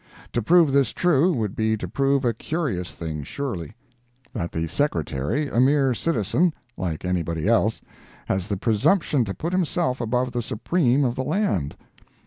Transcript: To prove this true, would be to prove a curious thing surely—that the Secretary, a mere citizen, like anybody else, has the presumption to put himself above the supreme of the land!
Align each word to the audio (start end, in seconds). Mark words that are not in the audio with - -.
To 0.33 0.41
prove 0.41 0.71
this 0.73 0.93
true, 0.93 1.31
would 1.31 1.55
be 1.55 1.77
to 1.77 1.87
prove 1.87 2.25
a 2.25 2.33
curious 2.33 2.91
thing 2.91 3.21
surely—that 3.21 4.51
the 4.51 4.65
Secretary, 4.67 5.47
a 5.47 5.59
mere 5.59 5.93
citizen, 5.93 6.55
like 6.75 7.05
anybody 7.05 7.47
else, 7.47 7.81
has 8.25 8.47
the 8.47 8.57
presumption 8.57 9.25
to 9.25 9.35
put 9.35 9.53
himself 9.53 10.01
above 10.01 10.31
the 10.31 10.41
supreme 10.41 11.05
of 11.05 11.13
the 11.15 11.23
land! 11.23 11.75